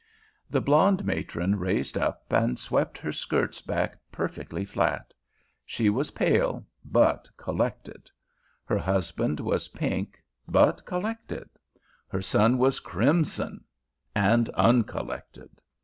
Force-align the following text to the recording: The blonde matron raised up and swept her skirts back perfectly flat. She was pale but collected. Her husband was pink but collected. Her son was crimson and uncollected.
The 0.49 0.61
blonde 0.61 1.05
matron 1.05 1.59
raised 1.59 1.95
up 1.95 2.33
and 2.33 2.57
swept 2.57 2.97
her 2.97 3.11
skirts 3.11 3.61
back 3.61 3.99
perfectly 4.11 4.65
flat. 4.65 5.13
She 5.63 5.91
was 5.91 6.09
pale 6.09 6.65
but 6.83 7.29
collected. 7.37 8.09
Her 8.65 8.79
husband 8.79 9.39
was 9.39 9.67
pink 9.67 10.17
but 10.47 10.83
collected. 10.85 11.49
Her 12.07 12.23
son 12.23 12.57
was 12.57 12.79
crimson 12.79 13.63
and 14.15 14.49
uncollected. 14.55 15.61